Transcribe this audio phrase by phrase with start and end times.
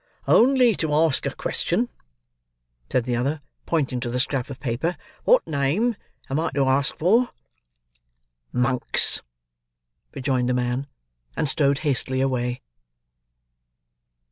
[0.27, 1.87] "Only to ask a question,"
[2.91, 4.97] said the other, pointing to the scrap of paper.
[5.25, 5.95] "What name
[6.27, 7.29] am I to ask for?"
[8.51, 9.21] "Monks!"
[10.15, 10.87] rejoined the man;
[11.37, 12.61] and strode hastily away.